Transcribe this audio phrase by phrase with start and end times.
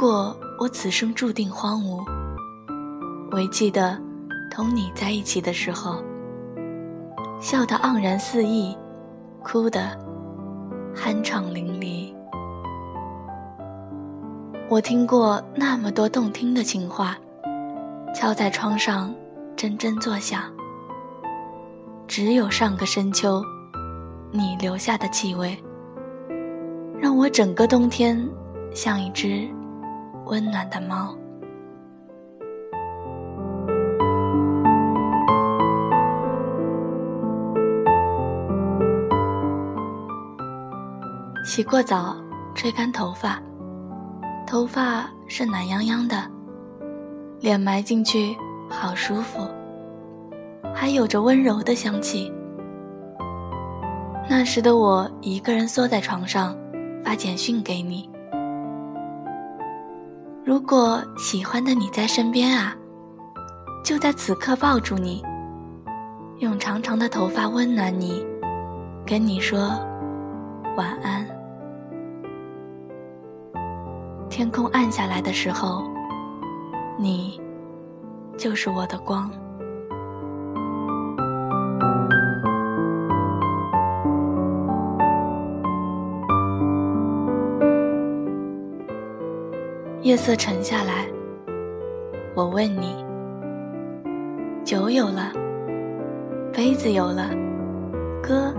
[0.00, 2.04] 如果我此生注定荒芜，
[3.32, 4.00] 唯记得
[4.48, 5.96] 同你在一起的时候，
[7.40, 8.78] 笑得盎然肆意，
[9.42, 9.98] 哭得
[10.94, 12.14] 酣畅淋漓。
[14.68, 17.18] 我听过那么多动听的情话，
[18.14, 19.12] 敲在窗上，
[19.56, 20.42] 阵阵作响。
[22.06, 23.42] 只有上个深秋，
[24.30, 25.60] 你留下的气味，
[27.00, 28.16] 让我整个冬天
[28.72, 29.48] 像一只
[30.28, 31.16] 温暖的猫。
[41.44, 42.14] 洗过澡，
[42.54, 43.42] 吹干头发，
[44.46, 46.22] 头发是暖洋洋的，
[47.40, 48.36] 脸埋进去
[48.68, 49.48] 好舒服。
[50.74, 52.30] 还有着温柔的香气。
[54.28, 56.54] 那时的我一个人缩在床上，
[57.02, 58.08] 发简讯给你。
[60.48, 62.74] 如果喜欢的你在身边啊，
[63.84, 65.22] 就在此刻抱住你，
[66.38, 68.24] 用长长的头发温暖你，
[69.04, 69.78] 跟你说
[70.74, 71.28] 晚安。
[74.30, 75.84] 天空暗下来的时候，
[76.96, 77.38] 你
[78.38, 79.30] 就是我的光。
[90.08, 91.06] 夜色沉下来，
[92.34, 92.96] 我问你：
[94.64, 95.30] 酒有了，
[96.50, 97.28] 杯子有了，
[98.22, 98.54] 歌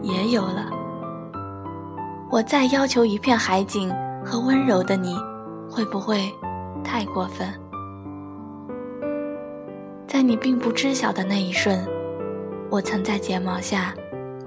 [0.00, 0.70] 也有了，
[2.30, 3.92] 我再要求一片海景
[4.24, 5.14] 和温柔的你，
[5.70, 6.32] 会不会
[6.82, 7.46] 太过分？
[10.06, 11.78] 在你并不知晓的那一瞬，
[12.70, 13.92] 我曾在睫毛下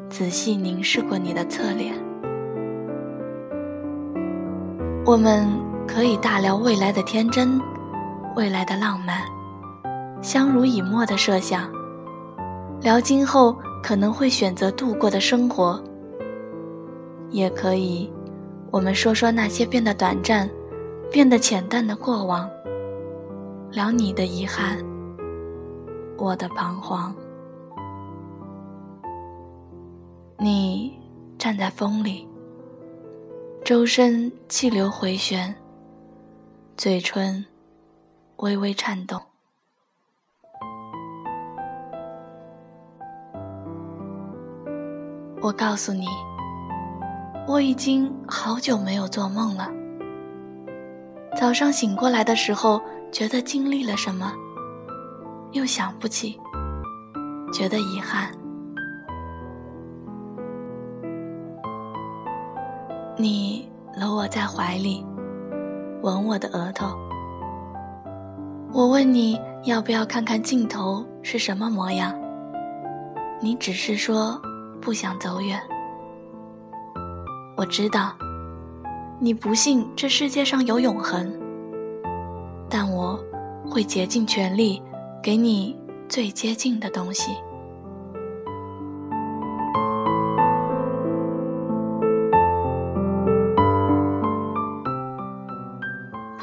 [0.09, 1.94] 仔细凝视过你的侧脸，
[5.06, 5.69] 我们。
[5.92, 7.60] 可以大聊未来的天真，
[8.36, 9.24] 未来的浪漫，
[10.22, 11.68] 相濡以沫的设想，
[12.80, 15.84] 聊今后可能会选择度过的生活。
[17.32, 18.10] 也可以，
[18.72, 20.48] 我们说说那些变得短暂、
[21.12, 22.48] 变得浅淡的过往，
[23.72, 24.78] 聊你的遗憾，
[26.18, 27.14] 我的彷徨。
[30.38, 30.94] 你
[31.40, 32.28] 站在风里，
[33.66, 35.54] 周身气流回旋。
[36.79, 37.45] 嘴唇
[38.38, 39.22] 微微颤动，
[45.41, 46.07] 我告诉你，
[47.45, 49.69] 我已经好久没有做梦了。
[51.35, 54.31] 早上醒过来的时候，觉得经历了什么，
[55.51, 56.40] 又想不起，
[57.51, 58.31] 觉得遗憾。
[63.17, 65.06] 你搂我在怀里。
[66.02, 66.88] 吻我的额头，
[68.72, 72.14] 我问你要不要看看镜头是什么模样？
[73.42, 74.40] 你只是说
[74.82, 75.59] 不想走远。
[77.58, 78.14] 我知道，
[79.20, 81.30] 你不信这世界上有永恒，
[82.70, 83.20] 但我
[83.70, 84.82] 会竭尽全力
[85.22, 85.78] 给你
[86.08, 87.32] 最接近的东西。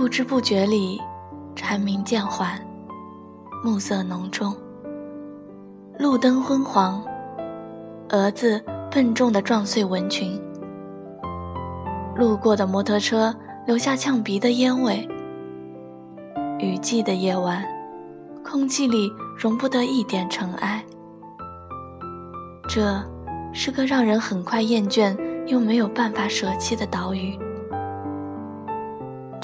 [0.07, 1.03] 不知不觉里，
[1.57, 2.65] 蝉鸣渐缓，
[3.65, 4.55] 暮色浓重，
[5.99, 7.05] 路灯昏黄，
[8.11, 10.41] 蛾子笨重地撞碎蚊群，
[12.15, 13.35] 路过的摩托车
[13.67, 15.05] 留下呛鼻的烟味。
[16.61, 17.67] 雨季的夜晚，
[18.45, 20.81] 空气里容不得一点尘埃。
[22.69, 23.03] 这
[23.53, 25.19] 是个让人很快厌倦
[25.49, 27.37] 又没有办法舍弃的岛屿。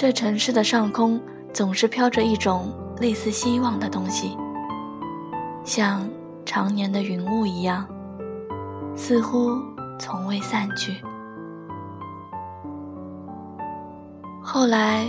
[0.02, 1.20] 这城市的上空
[1.52, 4.36] 总是飘着一种类似希望的东西，
[5.62, 6.10] 像
[6.44, 7.86] 常年的云雾一样，
[8.96, 9.52] 似乎
[10.00, 10.92] 从未散去。
[14.42, 15.06] 后来，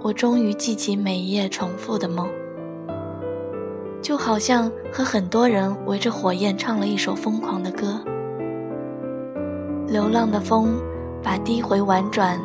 [0.00, 2.28] 我终于记起每一夜重复的梦，
[4.00, 8.00] 就好像和很多人围着火焰唱了一首疯狂的歌。
[9.88, 10.76] 流浪的风，
[11.20, 12.38] 把低回婉转。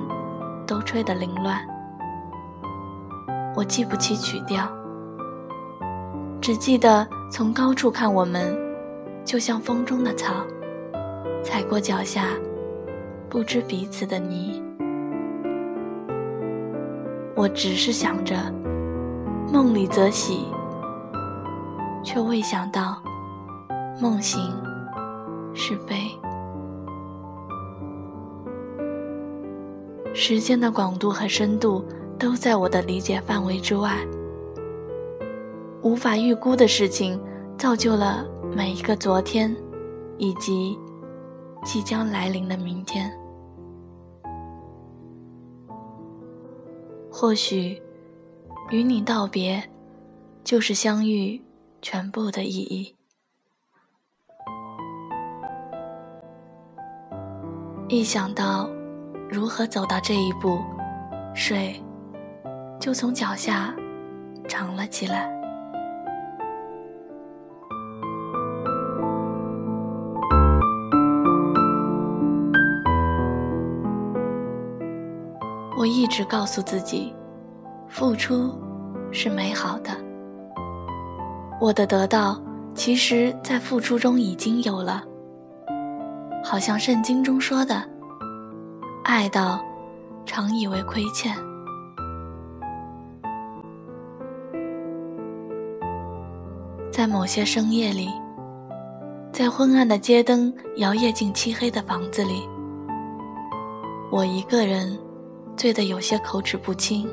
[0.69, 1.59] 都吹得凌乱，
[3.55, 4.71] 我记不起曲调，
[6.39, 8.55] 只记得从高处看我们，
[9.25, 10.31] 就像风中的草，
[11.43, 12.25] 踩过脚下
[13.27, 14.63] 不知彼此的泥。
[17.35, 18.35] 我只是想着，
[19.51, 20.45] 梦里则喜，
[22.03, 23.01] 却未想到，
[23.99, 24.39] 梦醒
[25.51, 26.18] 是悲。
[30.13, 31.83] 时间的广度和深度
[32.17, 33.97] 都在我的理解范围之外。
[35.81, 37.19] 无法预估的事情，
[37.57, 39.55] 造就了每一个昨天，
[40.17, 40.77] 以及
[41.63, 43.09] 即将来临的明天。
[47.11, 47.81] 或许，
[48.71, 49.63] 与你道别，
[50.43, 51.41] 就是相遇
[51.81, 52.95] 全部的意义。
[57.87, 58.69] 一想到
[59.31, 60.59] 如何走到这一步，
[61.35, 61.79] 水
[62.79, 63.73] 就从脚下
[64.47, 65.29] 长了起来。
[75.77, 77.13] 我一直告诉自己，
[77.87, 78.51] 付出
[79.11, 79.91] 是美好的。
[81.61, 82.41] 我的得到，
[82.73, 85.03] 其实在付出中已经有了。
[86.43, 87.81] 好像圣经中说的
[89.11, 89.59] ：“爱到，
[90.23, 91.35] 常以为亏欠。”
[96.93, 98.07] 在某些深夜里，
[99.31, 102.47] 在昏暗的街灯摇曳进漆黑的房子里，
[104.11, 104.95] 我一个人。
[105.57, 107.05] 醉得有些口齿不清，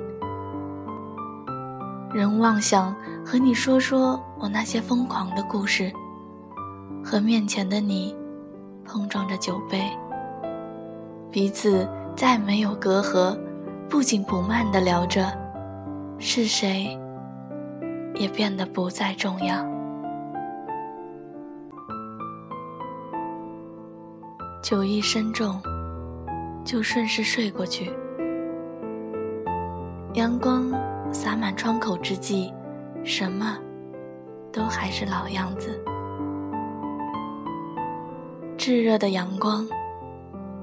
[2.15, 2.95] 仍妄想
[3.25, 5.93] 和你说说我那些疯狂的故事，
[7.05, 8.15] 和面前的你
[8.85, 9.91] 碰撞着酒杯，
[11.31, 11.87] 彼此
[12.17, 13.39] 再没有隔阂，
[13.89, 15.27] 不紧不慢地聊着，
[16.19, 16.99] 是谁
[18.15, 19.65] 也变得不再重要。
[24.63, 25.61] 酒意深重，
[26.65, 27.93] 就顺势睡过去。
[30.15, 30.73] 阳光
[31.13, 32.51] 洒满窗口之际，
[33.05, 33.59] 什么
[34.51, 35.79] 都还是老样子。
[38.57, 39.65] 炙热的阳光，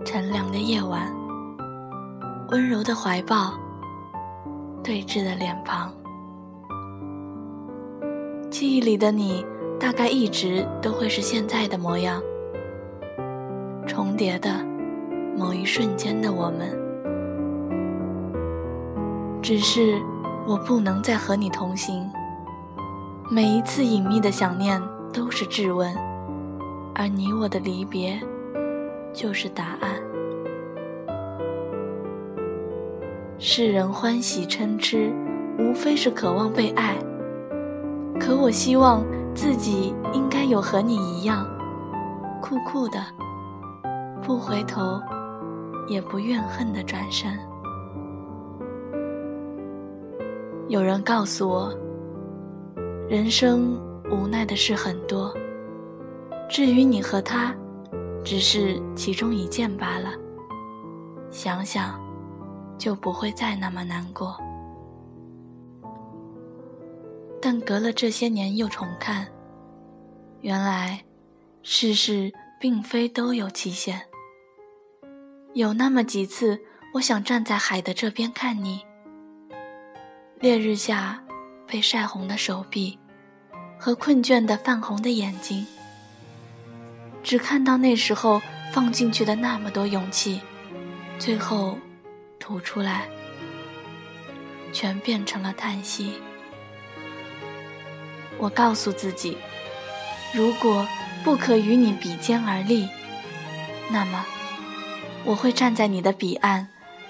[0.05, 1.11] 沉凉的夜晚，
[2.49, 3.53] 温柔的怀抱，
[4.83, 5.91] 对峙的脸庞。
[8.49, 9.45] 记忆里的你，
[9.79, 12.21] 大概一直都会是现在的模样。
[13.87, 14.63] 重叠的
[15.37, 16.77] 某一瞬间的我们。
[19.41, 20.01] 只是
[20.45, 22.09] 我不能再和你同行。
[23.31, 24.81] 每一次隐秘的想念
[25.13, 25.95] 都是质问，
[26.93, 28.19] 而你我的离别
[29.13, 30.01] 就是答案。
[33.37, 35.11] 世人欢喜嗔痴，
[35.59, 36.95] 无非是渴望被爱。
[38.19, 39.03] 可我希望
[39.35, 41.45] 自己应该有和你一样，
[42.41, 42.99] 酷酷的，
[44.21, 45.01] 不回头，
[45.87, 47.37] 也不怨恨的转身。
[50.69, 51.73] 有人告诉我，
[53.09, 53.77] 人生
[54.09, 55.33] 无奈的事很多。
[56.49, 57.53] 至于你和他，
[58.23, 60.13] 只是其中一件罢了。
[61.29, 61.99] 想想，
[62.77, 64.37] 就不会再那么难过。
[67.41, 69.27] 但隔了这些年又重看，
[70.41, 71.03] 原来
[71.61, 74.01] 世事并非都有期限。
[75.53, 76.59] 有那么几次，
[76.93, 78.81] 我想站在海的这边看你。
[80.39, 81.23] 烈日下，
[81.67, 82.97] 被晒红的手臂，
[83.77, 85.65] 和困倦的泛红的眼睛，
[87.23, 90.41] 只看到那时候放进去的那么多勇气，
[91.17, 91.79] 最后
[92.37, 93.07] 吐出来，
[94.71, 96.13] 全变成了叹息。
[98.37, 99.37] 我告诉自己，
[100.33, 100.85] 如果
[101.23, 102.87] 不可与你比肩而立，
[103.89, 104.25] 那么
[105.23, 106.67] 我会站在你的彼岸，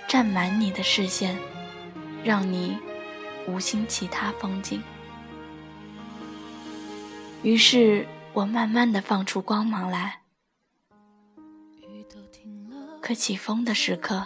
[0.08, 1.38] 占满你的视线，
[2.24, 2.78] 让你。
[3.46, 4.82] 无心其他风景，
[7.42, 10.22] 于是我慢慢的放出光芒来。
[13.02, 14.26] 可起风的时刻，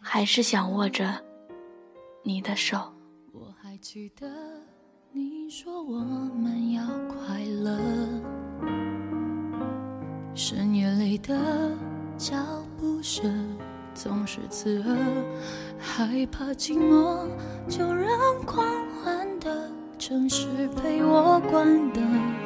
[0.00, 1.24] 还是想握着
[2.22, 2.92] 你的手。
[3.32, 4.26] 我还记得
[5.12, 7.78] 你说我们要快乐，
[10.34, 11.76] 深夜里的
[12.16, 12.36] 脚
[12.78, 13.56] 步声。
[13.94, 14.96] 总是刺耳，
[15.78, 17.26] 害怕寂寞，
[17.66, 18.10] 就让
[18.44, 22.45] 狂欢的城市陪我关灯。